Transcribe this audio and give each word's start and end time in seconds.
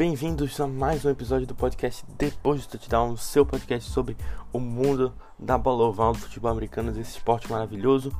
Bem-vindos 0.00 0.58
a 0.58 0.66
mais 0.66 1.04
um 1.04 1.10
episódio 1.10 1.46
do 1.46 1.54
podcast 1.54 2.06
Depois 2.16 2.64
do 2.64 2.70
Touchdown, 2.70 3.18
seu 3.18 3.44
podcast 3.44 3.90
sobre 3.90 4.16
o 4.50 4.58
mundo 4.58 5.12
da 5.38 5.58
bola 5.58 5.84
oval 5.84 6.14
do 6.14 6.20
futebol 6.20 6.50
americano, 6.50 6.90
desse 6.90 7.18
esporte 7.18 7.52
maravilhoso. 7.52 8.10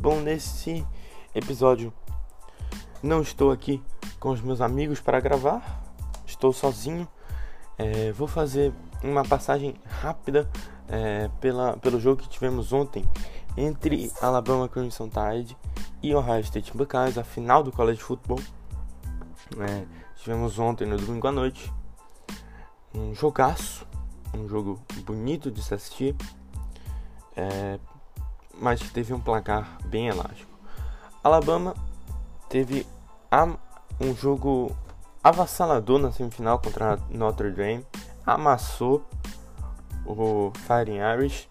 Bom, 0.00 0.18
nesse 0.18 0.82
episódio 1.34 1.92
não 3.02 3.20
estou 3.20 3.52
aqui 3.52 3.82
com 4.18 4.30
os 4.30 4.40
meus 4.40 4.62
amigos 4.62 4.98
para 4.98 5.20
gravar, 5.20 5.84
estou 6.24 6.54
sozinho. 6.54 7.06
É, 7.76 8.12
vou 8.12 8.26
fazer 8.26 8.72
uma 9.04 9.22
passagem 9.22 9.74
rápida 9.84 10.48
é, 10.88 11.28
pela, 11.38 11.76
pelo 11.76 12.00
jogo 12.00 12.22
que 12.22 12.30
tivemos 12.30 12.72
ontem 12.72 13.04
entre 13.58 14.10
Alabama 14.22 14.70
Crimson 14.70 15.10
Tide 15.10 15.54
e 16.02 16.14
Ohio 16.14 16.40
State 16.40 16.74
Buckeyes, 16.74 17.18
a 17.18 17.24
final 17.24 17.62
do 17.62 17.70
college 17.70 18.00
football. 18.00 18.40
É, 19.58 20.05
tivemos 20.16 20.58
ontem 20.58 20.86
no 20.86 20.96
domingo 20.96 21.26
à 21.26 21.32
noite 21.32 21.72
um 22.94 23.14
jogaço, 23.14 23.86
um 24.34 24.48
jogo 24.48 24.80
bonito 25.04 25.50
de 25.50 25.62
se 25.62 25.74
assistir, 25.74 26.16
é, 27.36 27.78
mas 28.58 28.80
teve 28.90 29.12
um 29.12 29.20
placar 29.20 29.78
bem 29.86 30.08
elástico. 30.08 30.50
Alabama 31.22 31.74
teve 32.48 32.86
um 34.00 34.14
jogo 34.14 34.74
avassalador 35.22 35.98
na 35.98 36.12
semifinal 36.12 36.58
contra 36.58 36.96
Notre 37.10 37.50
Dame, 37.50 37.84
amassou 38.24 39.04
o 40.06 40.52
Fighting 40.54 40.98
Irish 40.98 41.48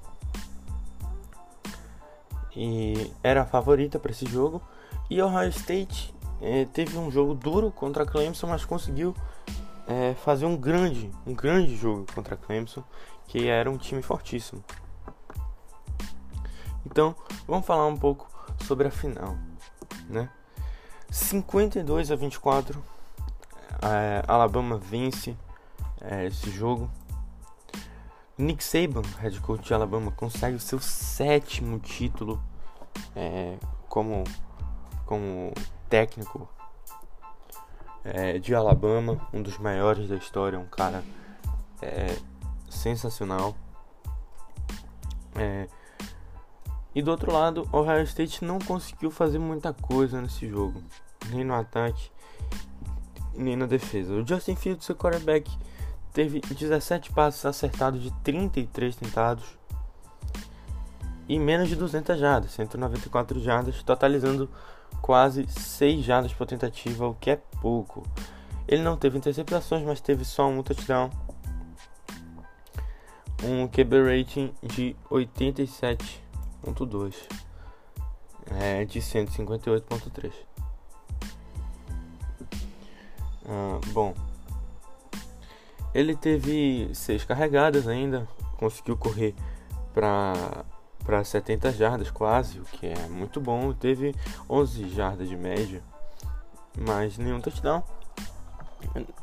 e 2.55 3.11
era 3.21 3.41
a 3.41 3.45
favorita 3.45 3.99
para 3.99 4.11
esse 4.11 4.25
jogo. 4.25 4.61
E 5.09 5.21
Ohio 5.21 5.49
State 5.49 6.14
é, 6.41 6.65
teve 6.65 6.97
um 6.97 7.09
jogo 7.09 7.33
duro 7.33 7.71
contra 7.71 8.05
Clemson, 8.05 8.47
mas 8.47 8.65
conseguiu 8.65 9.15
é, 9.87 10.13
fazer 10.15 10.45
um 10.45 10.57
grande, 10.57 11.11
um 11.25 11.33
grande 11.33 11.75
jogo 11.75 12.05
contra 12.13 12.35
Clemson, 12.35 12.83
que 13.27 13.47
era 13.47 13.69
um 13.69 13.77
time 13.77 14.01
fortíssimo. 14.01 14.63
Então, 16.85 17.15
vamos 17.47 17.65
falar 17.65 17.87
um 17.87 17.97
pouco 17.97 18.29
sobre 18.63 18.87
a 18.87 18.91
final, 18.91 19.35
né? 20.09 20.29
52 21.09 22.11
a 22.11 22.15
24, 22.15 22.83
é, 23.81 24.23
Alabama 24.27 24.77
vence 24.77 25.35
é, 26.01 26.25
esse 26.25 26.49
jogo. 26.49 26.89
Nick 28.37 28.61
Saban, 28.63 29.01
head 29.19 29.39
coach 29.39 29.65
de 29.65 29.73
Alabama, 29.73 30.11
consegue 30.11 30.57
o 30.57 30.59
seu 30.59 30.79
sétimo 30.79 31.79
título 31.79 32.41
é, 33.15 33.57
como, 33.87 34.25
como 35.05 35.53
técnico 35.89 36.49
é, 38.03 38.37
de 38.37 38.53
Alabama, 38.53 39.27
um 39.33 39.41
dos 39.41 39.57
maiores 39.57 40.07
da 40.07 40.15
história, 40.15 40.59
um 40.59 40.67
cara 40.67 41.03
é, 41.81 42.17
sensacional. 42.69 43.55
É, 45.35 45.67
e 46.93 47.01
do 47.01 47.11
outro 47.11 47.31
lado, 47.31 47.67
o 47.71 47.77
Ohio 47.77 48.03
State 48.03 48.45
não 48.45 48.59
conseguiu 48.59 49.11
fazer 49.11 49.39
muita 49.39 49.73
coisa 49.73 50.21
nesse 50.21 50.47
jogo, 50.47 50.81
nem 51.29 51.43
no 51.43 51.53
ataque, 51.53 52.09
nem 53.33 53.55
na 53.55 53.65
defesa. 53.65 54.13
O 54.13 54.25
Justin 54.25 54.55
Fields, 54.55 54.85
seu 54.85 54.95
quarterback, 54.95 55.51
teve 56.13 56.39
17 56.39 57.11
passes 57.11 57.45
acertados 57.45 58.01
de 58.01 58.11
33 58.23 58.95
tentados 58.95 59.57
e 61.27 61.39
menos 61.39 61.67
de 61.69 61.75
200 61.75 62.19
jardas, 62.19 62.51
194 62.51 63.39
jardas, 63.39 63.81
totalizando 63.83 64.47
quase 65.01 65.47
6 65.47 66.05
jardas 66.05 66.31
por 66.33 66.45
tentativa, 66.45 67.07
o 67.07 67.15
que 67.15 67.31
é 67.31 67.37
pouco. 67.61 68.03
Ele 68.67 68.81
não 68.81 68.97
teve 68.97 69.17
interceptações, 69.17 69.83
mas 69.83 70.01
teve 70.01 70.25
só 70.25 70.47
um 70.47 70.63
touchdown. 70.63 71.09
Um 73.43 73.67
QB 73.67 74.01
rating 74.01 74.51
de 74.63 74.95
87.2 75.09 77.15
é, 78.59 78.85
de 78.85 78.99
158.3. 78.99 80.31
Ah, 83.47 83.79
bom, 83.93 84.15
ele 85.93 86.15
teve 86.15 86.89
seis 86.93 87.23
carregadas 87.23 87.87
ainda, 87.87 88.27
conseguiu 88.57 88.97
correr 88.97 89.35
para 89.93 90.65
para 91.05 91.23
70 91.23 91.71
jardas 91.71 92.09
quase, 92.09 92.59
o 92.59 92.63
que 92.63 92.87
é 92.87 93.07
muito 93.07 93.39
bom. 93.39 93.71
Teve 93.73 94.15
11 94.49 94.89
jardas 94.89 95.29
de 95.29 95.37
média, 95.37 95.83
mas 96.77 97.17
nenhum 97.17 97.39
touchdown. 97.39 97.83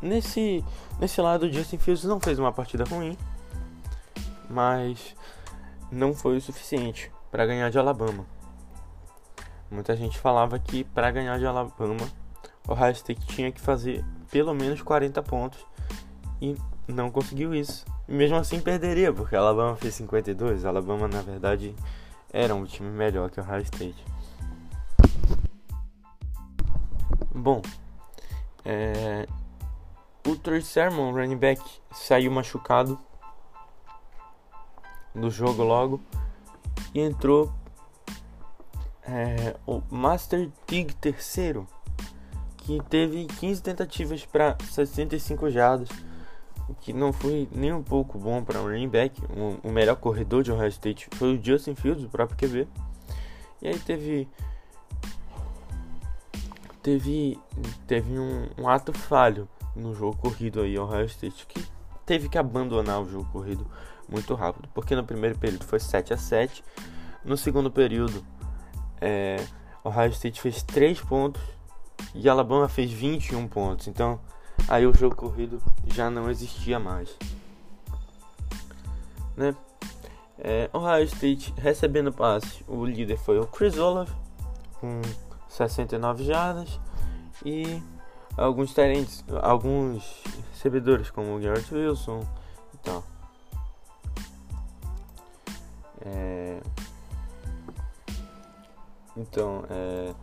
Nesse, 0.01 0.65
nesse 0.99 1.21
lado, 1.21 1.47
o 1.47 1.53
Justin 1.53 1.79
Fields 1.79 2.05
não 2.05 2.21
fez 2.21 2.39
uma 2.39 2.53
partida 2.53 2.85
ruim, 2.85 3.17
mas 4.49 5.15
não 5.91 6.15
foi 6.15 6.37
o 6.37 6.41
suficiente 6.41 7.11
para 7.31 7.47
ganhar 7.47 7.71
de 7.71 7.79
Alabama. 7.79 8.25
Muita 9.71 9.97
gente 9.97 10.19
falava 10.19 10.59
que 10.59 10.85
para 10.85 11.11
ganhar 11.11 11.39
de 11.39 11.47
Alabama, 11.47 12.07
o 12.69 12.73
Ohio 12.73 12.93
State 12.93 13.27
tinha 13.27 13.51
que 13.51 13.61
fazer 13.61 14.05
pelo 14.31 14.55
menos 14.55 14.83
40 14.83 15.23
pontos 15.23 15.65
e 16.41 16.57
não 16.89 17.11
conseguiu 17.11 17.55
isso. 17.55 17.85
E 18.09 18.13
mesmo 18.13 18.37
assim 18.37 18.61
perderia, 18.61 19.13
porque 19.13 19.37
Alabama 19.37 19.77
fez 19.77 19.95
52. 19.95 20.65
A 20.65 20.69
Alabama, 20.69 21.07
na 21.07 21.23
verdade, 21.23 21.75
era 22.33 22.55
um 22.55 22.65
time 22.65 22.91
melhor 22.91 23.31
que 23.31 23.41
o 23.41 23.43
Ohio 23.43 23.63
State. 23.63 24.05
Bom, 27.35 27.63
é... 28.65 29.27
o 30.27 30.37
Trey 30.37 30.63
Sermon, 30.63 31.13
running 31.13 31.37
back, 31.37 31.63
saiu 31.93 32.31
machucado 32.31 32.99
do 35.15 35.31
jogo 35.31 35.63
logo 35.63 36.01
e 36.95 37.01
entrou 37.01 37.53
é, 39.03 39.57
o 39.67 39.83
Master 39.91 40.51
Tig 40.67 40.95
terceiro, 40.95 41.67
que 42.59 42.81
teve 42.89 43.27
15 43.27 43.63
tentativas 43.63 44.25
para 44.25 44.57
65 44.71 45.51
jardas 45.51 45.89
que 46.81 46.93
não 46.93 47.13
foi 47.13 47.49
nem 47.53 47.73
um 47.73 47.83
pouco 47.83 48.19
bom 48.19 48.43
para 48.43 48.61
um 48.61 48.65
running 48.65 48.89
back. 48.89 49.21
O, 49.37 49.69
o, 49.69 49.73
melhor 49.73 49.97
corredor 49.97 50.43
de 50.43 50.53
Ohio 50.53 50.69
State 50.69 51.09
foi 51.13 51.37
o 51.37 51.45
Justin 51.45 51.75
Fields, 51.75 52.05
o 52.05 52.09
próprio 52.09 52.37
QB. 52.37 52.69
E 53.61 53.69
aí 53.69 53.79
teve 53.79 54.29
teve 56.83 57.39
teve 57.87 58.19
um, 58.19 58.49
um 58.59 58.69
ato 58.69 58.93
falho 58.93 59.49
no 59.77 59.95
jogo 59.95 60.17
corrido 60.17 60.61
aí 60.61 60.77
Ohio 60.77 61.07
State 61.07 61.47
que 61.47 61.65
teve 62.05 62.29
que 62.29 62.37
abandonar 62.37 63.01
o 63.01 63.09
jogo 63.09 63.25
corrido 63.31 63.67
muito 64.09 64.35
rápido, 64.35 64.69
porque 64.75 64.95
no 64.95 65.05
primeiro 65.05 65.39
período 65.39 65.65
foi 65.65 65.79
7 65.79 66.13
a 66.13 66.17
7, 66.17 66.63
no 67.25 67.37
segundo 67.37 67.71
período 67.71 68.25
é, 69.01 69.37
Ohio 69.85 70.11
State 70.11 70.41
fez 70.41 70.63
3 70.63 71.01
pontos 71.01 71.43
e 72.15 72.29
Alabama 72.29 72.69
fez 72.69 72.91
21 72.91 73.49
pontos. 73.49 73.89
Então 73.89 74.21
aí 74.69 74.87
o 74.87 74.95
jogo 74.95 75.15
corrido 75.15 75.63
já 75.87 76.11
não 76.11 76.31
existia 76.31 76.79
mais. 76.79 77.17
Né? 79.37 79.55
É, 80.39 80.69
Ohio 80.73 81.05
State 81.05 81.55
recebendo 81.57 82.13
passe, 82.13 82.65
o 82.67 82.85
líder 82.85 83.17
foi 83.17 83.39
o 83.39 83.47
Chris 83.47 83.79
Olave 83.79 84.13
com 84.81 85.01
69 85.49 86.25
jardas 86.25 86.81
e 87.45 87.81
alguns 88.37 88.75
tarentes, 88.75 89.25
alguns 89.41 90.23
recebedores 90.53 91.11
como 91.11 91.37
o 91.37 91.41
Garrett 91.41 91.73
Wilson 91.73 92.27
e 92.75 92.77
tal. 92.79 93.05
É... 96.05 96.61
Então, 99.17 99.65
é... 99.71 100.15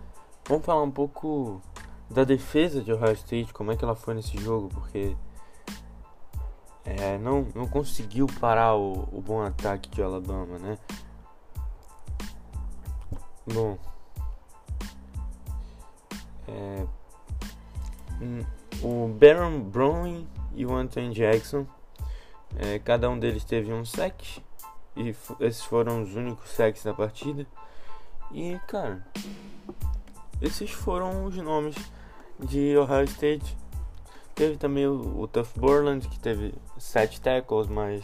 vamos 0.48 0.66
falar 0.66 0.84
um 0.84 0.92
pouco 0.92 1.62
da 2.10 2.24
defesa 2.24 2.82
de 2.82 2.92
Ohio 2.92 3.14
State, 3.14 3.54
como 3.54 3.72
é 3.72 3.78
que 3.78 3.84
ela 3.84 3.96
foi 3.96 4.14
nesse 4.16 4.38
jogo, 4.38 4.70
porque 4.70 5.16
é, 6.84 7.18
não, 7.20 7.48
não 7.54 7.68
conseguiu 7.68 8.26
parar 8.40 8.76
o, 8.76 9.08
o 9.12 9.22
bom 9.22 9.42
ataque 9.42 9.90
de 9.90 10.02
Alabama, 10.02 10.58
né? 10.58 10.78
Bom, 13.46 13.78
é, 16.48 16.86
o 18.82 19.08
Baron 19.08 19.62
Browning 19.62 20.28
e 20.56 20.66
o 20.66 20.74
Anthony 20.74 21.14
Jackson, 21.14 21.66
é, 22.56 22.80
cada 22.80 23.10
um 23.10 23.20
deles 23.20 23.44
teve 23.44 23.72
um 23.72 23.86
sec 23.86 24.42
e 24.96 25.16
esses 25.40 25.64
foram 25.64 26.02
os 26.02 26.16
únicos 26.16 26.50
sacks 26.50 26.84
da 26.84 26.94
partida. 26.94 27.46
E 28.32 28.60
cara, 28.68 29.06
esses 30.42 30.72
foram 30.72 31.26
os 31.26 31.36
nomes 31.38 31.76
de 32.40 32.78
Ohio 32.78 33.04
State. 33.06 33.58
Teve 34.36 34.58
também 34.58 34.88
o, 34.88 35.24
o 35.24 35.30
Borland, 35.58 36.08
que 36.08 36.20
teve 36.20 36.54
7 36.78 37.20
tackles, 37.20 37.68
mas 37.68 38.04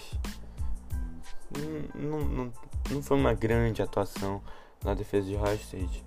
não, 1.95 2.19
não, 2.19 2.53
não 2.91 3.01
foi 3.01 3.17
uma 3.17 3.33
grande 3.33 3.81
atuação 3.81 4.41
na 4.83 4.93
defesa 4.93 5.27
de 5.27 5.35
Ohio 5.35 5.55
State. 5.55 6.05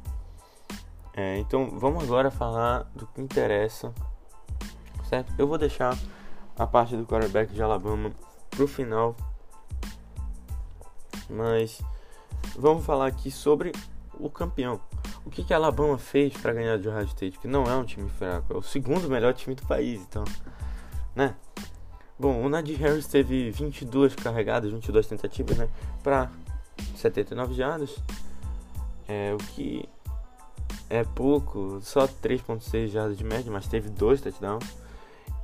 É, 1.15 1.39
então 1.39 1.71
vamos 1.79 2.05
agora 2.05 2.31
falar 2.31 2.85
do 2.95 3.07
que 3.07 3.21
interessa 3.21 3.93
certo? 5.09 5.33
Eu 5.39 5.49
vou 5.49 5.57
deixar 5.57 5.97
a 6.57 6.67
parte 6.67 6.97
do 6.97 7.07
quarterback 7.07 7.53
de 7.53 7.63
Alabama 7.63 8.13
pro 8.51 8.69
final, 8.69 9.17
mas 11.31 11.81
vamos 12.57 12.85
falar 12.85 13.07
aqui 13.07 13.31
sobre 13.31 13.73
o 14.15 14.29
campeão. 14.29 14.81
O 15.29 15.31
que, 15.31 15.45
que 15.45 15.53
a 15.53 15.59
Alabama 15.59 15.99
fez 15.99 16.33
para 16.39 16.55
ganhar 16.55 16.79
de 16.79 16.89
Ohio 16.89 17.05
State? 17.05 17.39
Que 17.39 17.47
não 17.47 17.65
é 17.65 17.77
um 17.77 17.85
time 17.85 18.09
fraco, 18.09 18.55
é 18.55 18.57
o 18.57 18.63
segundo 18.63 19.11
melhor 19.11 19.35
time 19.35 19.55
do 19.55 19.63
país, 19.67 20.01
então, 20.01 20.25
né? 21.15 21.35
Bom, 22.19 22.43
o 22.43 22.49
Nadir 22.49 22.79
Harris 22.79 23.07
teve 23.07 23.51
22 23.51 24.15
carregadas, 24.15 24.71
22 24.71 25.07
tentativas, 25.07 25.59
né? 25.59 25.69
Para 26.03 26.31
79 26.97 27.53
jardas. 27.53 27.95
É, 29.07 29.35
o 29.35 29.37
que 29.37 29.87
é 30.89 31.05
pouco, 31.05 31.79
só 31.83 32.09
3.6 32.09 32.89
jardas 32.89 33.19
de 33.19 33.23
média, 33.23 33.53
mas 33.53 33.69
teve 33.69 33.91
dois 33.91 34.23
touchdowns. 34.23 34.65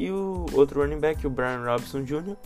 E 0.01 0.11
o 0.11 0.47
outro 0.55 0.81
running 0.81 0.99
back, 0.99 1.27
o 1.27 1.31
Brian 1.31 1.63
Robinson 1.63 2.03
Jr., 2.05 2.37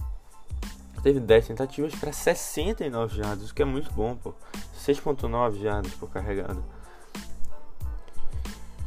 teve 1.05 1.21
10 1.21 1.47
tentativas 1.47 1.95
para 1.95 2.13
69 2.13 3.17
jardas, 3.17 3.49
o 3.49 3.55
que 3.55 3.63
é 3.63 3.65
muito 3.65 3.93
bom, 3.93 4.17
pô. 4.17 4.35
6.9 4.77 5.61
jardas 5.61 5.93
por 5.93 6.11
carregada. 6.11 6.78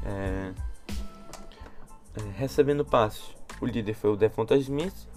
É... 0.05 0.53
É, 2.13 2.21
recebendo 2.35 2.83
passes, 2.83 3.23
o 3.61 3.65
líder 3.65 3.93
foi 3.93 4.11
o 4.11 4.17
Devonta 4.17 4.57
Smith, 4.57 5.07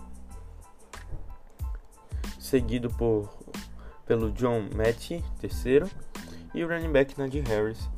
seguido 2.39 2.89
por 2.91 3.29
pelo 4.07 4.31
John 4.33 4.69
Matty, 4.75 5.25
terceiro, 5.41 5.89
e 6.55 6.63
o 6.63 6.69
running 6.69 6.93
back 6.93 7.19
Najee 7.19 7.41
Harris. 7.41 7.89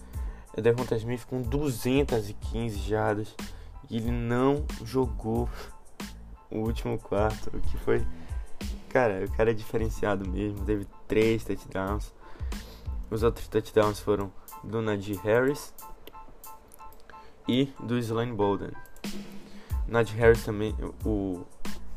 O 0.56 0.60
Devonta 0.62 0.96
Smith 0.96 1.26
com 1.26 1.42
215 1.42 2.78
jardas 2.78 3.34
e 3.90 3.98
ele 3.98 4.10
não 4.10 4.64
jogou 4.82 5.48
o 6.50 6.58
último 6.60 6.98
quarto, 6.98 7.54
o 7.54 7.60
que 7.60 7.76
foi 7.78 8.06
cara, 8.88 9.24
o 9.24 9.30
cara 9.36 9.50
é 9.50 9.54
diferenciado 9.54 10.28
mesmo, 10.28 10.64
teve 10.64 10.86
três 11.06 11.44
touchdowns. 11.44 12.14
Os 13.10 13.22
outros 13.22 13.46
touchdowns 13.46 14.00
foram 14.00 14.32
do 14.64 14.80
Najee 14.80 15.20
Harris 15.22 15.74
e 17.48 17.72
do 17.80 17.98
Slane 17.98 18.32
Bolden. 18.32 18.70
Najee 19.88 20.16
Harris 20.16 20.44
também, 20.44 20.74
o 21.04 21.44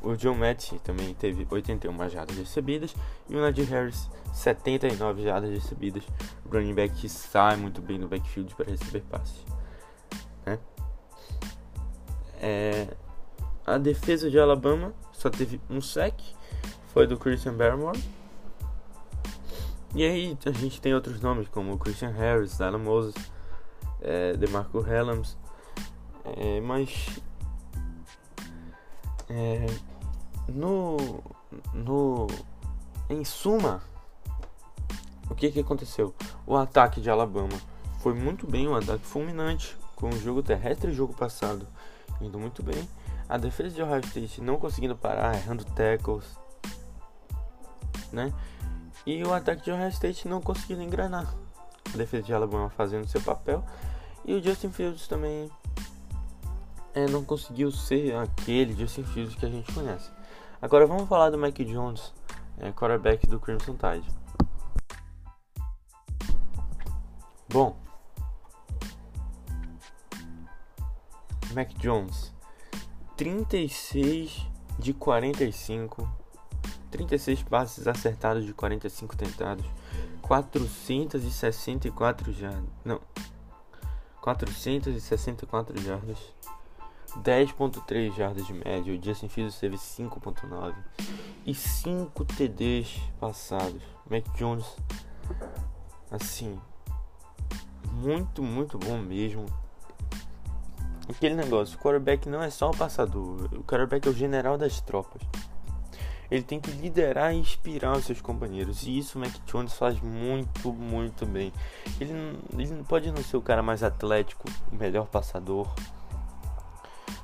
o 0.01 0.15
John 0.15 0.35
Match 0.35 0.73
também 0.83 1.13
teve 1.13 1.45
81 1.49 2.09
jardas 2.09 2.37
recebidas 2.37 2.95
e 3.27 3.35
o 3.35 3.41
Najee 3.41 3.65
Harris 3.65 4.09
79 4.33 5.23
jardas 5.23 5.49
recebidas. 5.49 6.03
O 6.45 6.49
running 6.49 6.73
back 6.73 6.95
que 6.95 7.09
sai 7.09 7.57
muito 7.57 7.81
bem 7.81 7.97
no 7.97 8.07
backfield 8.07 8.55
para 8.55 8.69
receber 8.69 9.01
passes. 9.01 9.43
Né? 10.45 10.57
É, 12.41 12.87
a 13.65 13.77
defesa 13.77 14.29
de 14.29 14.39
Alabama 14.39 14.93
só 15.11 15.29
teve 15.29 15.59
um 15.69 15.81
sec, 15.81 16.15
foi 16.93 17.05
do 17.05 17.17
Christian 17.17 17.55
Barrymore. 17.55 17.99
E 19.93 20.03
aí 20.03 20.37
a 20.45 20.51
gente 20.51 20.79
tem 20.79 20.93
outros 20.93 21.19
nomes 21.19 21.49
como 21.49 21.77
Christian 21.77 22.11
Harris, 22.11 22.57
Dylan 22.57 22.77
Moses, 22.77 23.15
é, 24.01 24.33
DeMarco 24.33 24.85
Helms, 24.85 25.37
é, 26.25 26.61
mas 26.61 27.19
é, 29.29 29.65
no, 30.47 30.97
no, 31.73 32.27
em 33.09 33.23
suma, 33.23 33.81
o 35.29 35.35
que, 35.35 35.51
que 35.51 35.59
aconteceu? 35.59 36.13
O 36.45 36.55
ataque 36.55 36.99
de 37.01 37.09
Alabama 37.09 37.57
foi 37.99 38.13
muito 38.13 38.47
bem, 38.47 38.67
um 38.67 38.75
ataque 38.75 39.05
fulminante, 39.05 39.77
com 39.95 40.09
o 40.09 40.19
jogo 40.19 40.41
terrestre 40.41 40.91
e 40.91 40.93
jogo 40.93 41.13
passado 41.13 41.67
indo 42.21 42.39
muito 42.39 42.63
bem. 42.63 42.87
A 43.27 43.37
defesa 43.37 43.75
de 43.75 43.81
Ohio 43.81 43.99
State 43.99 44.41
não 44.41 44.57
conseguindo 44.57 44.95
parar, 44.95 45.35
errando 45.35 45.63
tackles, 45.63 46.25
né? 48.11 48.33
E 49.05 49.23
o 49.23 49.33
ataque 49.33 49.63
de 49.63 49.71
Ohio 49.71 49.89
State 49.89 50.27
não 50.27 50.41
conseguindo 50.41 50.81
engrenar. 50.81 51.33
A 51.93 51.97
defesa 51.97 52.23
de 52.23 52.33
Alabama 52.33 52.69
fazendo 52.69 53.07
seu 53.07 53.21
papel. 53.21 53.63
E 54.25 54.33
o 54.33 54.43
Justin 54.43 54.71
Fields 54.71 55.07
também 55.07 55.49
é, 56.93 57.05
não 57.07 57.23
conseguiu 57.23 57.71
ser 57.71 58.15
aquele 58.15 58.75
Justin 58.75 59.03
Fields 59.03 59.35
que 59.35 59.45
a 59.45 59.49
gente 59.49 59.71
conhece. 59.73 60.09
Agora 60.61 60.85
vamos 60.85 61.07
falar 61.07 61.29
do 61.29 61.37
Mike 61.37 61.63
Jones, 61.65 62.13
é, 62.57 62.71
quarterback 62.71 63.25
do 63.27 63.39
Crimson 63.39 63.75
Tide. 63.75 64.19
Bom, 67.51 67.75
Mac 71.53 71.69
Jones, 71.79 72.31
36 73.17 74.45
de 74.77 74.93
45, 74.93 76.07
36 76.91 77.41
passes 77.43 77.87
acertados 77.87 78.45
de 78.45 78.53
45 78.53 79.17
tentados, 79.17 79.65
464 80.21 82.31
jardas, 82.33 82.69
não, 82.85 83.01
464 84.29 85.81
jardas, 85.81 86.19
10.3 87.23 88.15
jardas 88.15 88.45
de 88.45 88.53
média, 88.53 88.93
o 88.93 89.03
Justin 89.03 89.27
Fields 89.27 89.59
teve 89.59 89.75
5.9 89.75 90.75
e 91.47 91.55
5 91.55 92.25
TDs 92.25 92.99
passados. 93.19 93.81
Mac 94.07 94.23
Jones, 94.37 94.65
assim, 96.11 96.59
muito, 97.91 98.43
muito 98.43 98.77
bom 98.77 98.99
mesmo. 98.99 99.47
Aquele 101.09 101.33
negócio, 101.33 101.75
o 101.75 101.81
quarterback 101.81 102.29
não 102.29 102.43
é 102.43 102.51
só 102.51 102.69
o 102.69 102.77
passador, 102.77 103.49
o 103.51 103.63
quarterback 103.63 104.07
é 104.07 104.11
o 104.11 104.13
general 104.13 104.59
das 104.59 104.79
tropas. 104.79 105.23
Ele 106.29 106.43
tem 106.43 106.59
que 106.59 106.69
liderar 106.71 107.33
e 107.33 107.37
inspirar 107.37 107.97
os 107.97 108.05
seus 108.05 108.21
companheiros. 108.21 108.83
E 108.83 108.97
isso 108.97 109.17
o 109.17 109.21
Mac 109.21 109.33
Jones 109.47 109.73
faz 109.73 109.99
muito, 109.99 110.71
muito 110.71 111.25
bem. 111.25 111.51
Ele, 111.99 112.13
ele 112.57 112.83
pode 112.83 113.11
não 113.11 113.23
ser 113.23 113.37
o 113.37 113.41
cara 113.41 113.63
mais 113.63 113.81
atlético, 113.81 114.47
o 114.71 114.75
melhor 114.75 115.07
passador, 115.07 115.67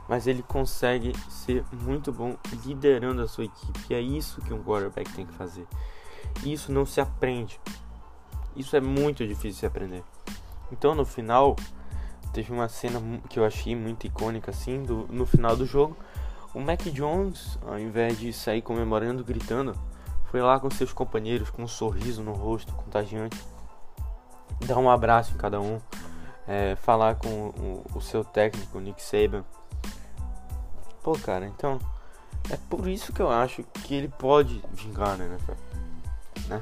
mas 0.08 0.28
ele 0.28 0.44
consegue 0.44 1.14
ser 1.30 1.64
muito 1.72 2.12
bom 2.12 2.36
liderando 2.66 3.22
a 3.22 3.28
sua 3.28 3.46
equipe. 3.46 3.80
E 3.90 3.94
é 3.94 4.02
isso 4.02 4.42
que 4.42 4.54
um 4.54 4.64
quarterback 4.64 5.12
tem 5.14 5.26
que 5.26 5.34
fazer. 5.34 5.68
Isso 6.44 6.72
não 6.72 6.86
se 6.86 7.00
aprende. 7.02 7.60
Isso 8.56 8.76
é 8.76 8.82
muito 8.82 9.26
difícil 9.26 9.62
de 9.62 9.66
aprender. 9.66 10.04
Então 10.72 10.96
no 10.96 11.06
final 11.06 11.56
teve 12.34 12.52
uma 12.52 12.68
cena 12.68 13.02
que 13.30 13.40
eu 13.40 13.46
achei 13.46 13.76
muito 13.76 14.06
icônica 14.06 14.52
assim 14.52 14.84
do, 14.84 15.08
no 15.10 15.26
final 15.26 15.56
do 15.56 15.66
jogo. 15.66 15.96
O 16.56 16.62
Mac 16.62 16.82
Jones, 16.84 17.60
ao 17.68 17.78
invés 17.78 18.18
de 18.18 18.32
sair 18.32 18.62
comemorando, 18.62 19.24
gritando, 19.24 19.78
foi 20.32 20.42
lá 20.42 20.60
com 20.60 20.72
seus 20.72 20.94
companheiros 20.94 21.50
com 21.50 21.64
um 21.64 21.68
sorriso 21.68 22.24
no 22.24 22.32
rosto 22.32 22.74
contagiante, 22.74 23.38
dar 24.66 24.78
um 24.78 24.90
abraço 24.90 25.34
em 25.34 25.38
cada 25.38 25.60
um, 25.60 25.80
é, 26.48 26.76
falar 26.78 27.16
com 27.16 27.50
o, 27.50 27.84
o 27.94 28.02
seu 28.02 28.24
técnico 28.24 28.80
Nick 28.80 29.02
Saban 29.04 29.44
Pô, 31.06 31.14
cara, 31.20 31.46
então 31.46 31.80
é 32.50 32.58
por 32.68 32.88
isso 32.88 33.14
que 33.14 33.22
eu 33.22 33.30
acho 33.30 33.64
que 33.84 33.94
ele 33.94 34.08
pode 34.08 34.60
vingar 34.72 35.16
né, 35.18 35.38
né? 36.48 36.62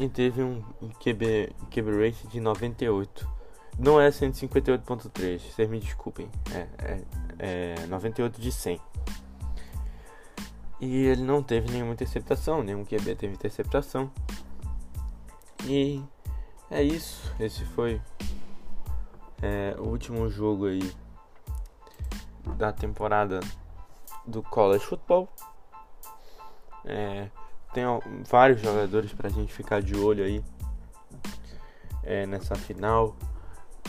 E 0.00 0.08
teve 0.08 0.42
um 0.42 0.60
QB, 0.98 1.54
QB 1.70 2.04
rate 2.04 2.26
de 2.26 2.40
98. 2.40 3.41
Não 3.78 4.00
é 4.00 4.08
158.3, 4.08 5.40
vocês 5.40 5.68
me 5.68 5.78
desculpem. 5.80 6.28
É, 6.54 6.66
é, 6.78 7.74
é 7.82 7.86
98 7.86 8.40
de 8.40 8.52
100. 8.52 8.80
E 10.80 11.06
ele 11.06 11.22
não 11.22 11.42
teve 11.42 11.70
nenhuma 11.70 11.92
interceptação, 11.92 12.62
nenhum 12.62 12.84
QB 12.84 13.14
teve 13.14 13.34
interceptação. 13.34 14.10
E 15.64 16.02
é 16.70 16.82
isso. 16.82 17.32
Esse 17.38 17.64
foi 17.64 18.00
é, 19.40 19.76
o 19.78 19.84
último 19.84 20.28
jogo 20.28 20.66
aí 20.66 20.92
da 22.56 22.72
temporada 22.72 23.40
do 24.26 24.42
college 24.42 24.84
football. 24.84 25.28
É, 26.84 27.28
tem 27.72 27.84
vários 28.28 28.60
jogadores 28.60 29.12
para 29.12 29.28
a 29.28 29.30
gente 29.30 29.52
ficar 29.52 29.80
de 29.80 29.96
olho 29.96 30.24
aí 30.24 30.44
é, 32.02 32.26
nessa 32.26 32.54
final. 32.54 33.16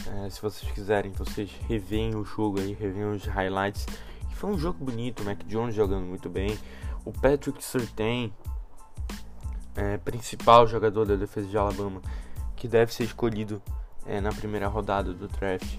É, 0.07 0.29
se 0.29 0.41
vocês 0.41 0.71
quiserem, 0.71 1.11
vocês 1.11 1.49
revêem 1.67 2.15
o 2.15 2.23
jogo 2.23 2.59
aí, 2.59 2.73
revêem 2.73 3.11
os 3.11 3.25
highlights. 3.25 3.85
Que 4.29 4.35
foi 4.35 4.51
um 4.51 4.57
jogo 4.57 4.83
bonito, 4.83 5.21
o 5.21 5.25
Mac 5.25 5.43
Jones 5.45 5.75
jogando 5.75 6.05
muito 6.05 6.29
bem. 6.29 6.57
O 7.05 7.11
Patrick 7.11 7.63
Surtain, 7.63 8.33
é, 9.75 9.97
principal 9.97 10.67
jogador 10.67 11.05
da 11.05 11.15
defesa 11.15 11.47
de 11.47 11.57
Alabama, 11.57 12.01
que 12.55 12.67
deve 12.67 12.93
ser 12.93 13.03
escolhido 13.03 13.61
é, 14.05 14.19
na 14.21 14.31
primeira 14.31 14.67
rodada 14.67 15.13
do 15.13 15.27
draft 15.27 15.77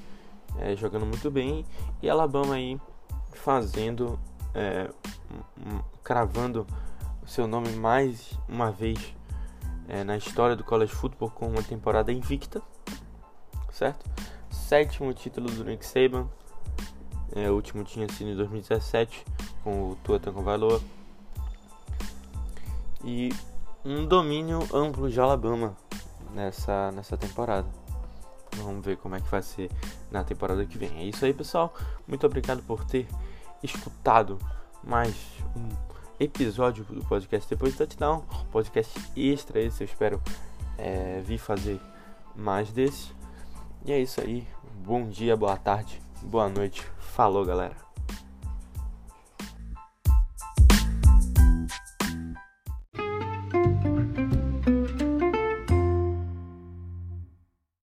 é, 0.59 0.76
jogando 0.76 1.07
muito 1.07 1.31
bem 1.31 1.64
e 2.02 2.09
Alabama 2.09 2.54
aí 2.54 2.81
fazendo, 3.33 4.19
é, 4.54 4.90
cravando 6.02 6.66
seu 7.26 7.47
nome 7.47 7.71
mais 7.71 8.38
uma 8.49 8.71
vez 8.71 9.14
é, 9.88 10.04
na 10.04 10.16
história 10.16 10.54
do 10.54 10.64
college 10.64 10.93
football 10.93 11.31
com 11.31 11.49
uma 11.49 11.62
temporada 11.62 12.12
invicta, 12.12 12.62
certo? 13.75 14.09
Sétimo 14.50 15.12
título 15.12 15.50
do 15.50 15.64
Nick 15.64 15.85
Saban 15.85 16.28
É, 17.35 17.50
o 17.50 17.54
último 17.54 17.83
tinha 17.83 18.09
sido 18.09 18.31
em 18.31 18.37
2017 18.37 19.25
com 19.64 19.90
o 19.90 19.97
Tua 19.97 20.21
Tagovailoa. 20.21 20.81
E 23.02 23.31
um 23.85 24.07
domínio 24.07 24.61
amplo 24.73 25.11
de 25.11 25.21
Alabama 25.21 25.76
nessa, 26.33 26.93
nessa 26.93 27.16
temporada. 27.16 27.66
Vamos 28.59 28.85
ver 28.85 28.97
como 28.97 29.16
é 29.16 29.21
que 29.21 29.28
vai 29.28 29.43
ser 29.43 29.69
na 30.11 30.23
temporada 30.23 30.64
que 30.64 30.78
vem. 30.78 30.97
É 30.97 31.04
isso 31.04 31.25
aí, 31.25 31.35
pessoal. 31.35 31.75
Muito 32.07 32.25
obrigado 32.25 32.62
por 32.62 32.85
ter 32.85 33.09
escutado 33.62 34.38
mais 34.83 35.14
um 35.57 35.69
episódio 36.21 36.85
do 36.85 37.04
podcast 37.07 37.50
depois 37.50 37.75
do 37.75 37.78
touchdown. 37.78 38.23
Podcast 38.52 38.93
extra 39.16 39.61
esse, 39.61 39.83
eu 39.83 39.87
espero 39.87 40.23
é, 40.78 41.21
vir 41.21 41.38
fazer 41.38 41.81
mais 42.37 42.71
desse. 42.71 43.24
E 43.85 43.93
é 43.93 44.00
isso 44.00 44.21
aí. 44.23 44.47
Bom 44.83 45.09
dia, 45.09 45.37
boa 45.37 45.59
tarde, 45.59 46.00
boa 46.23 46.49
noite. 46.49 46.83
Falou, 46.99 47.45
galera. 47.45 47.76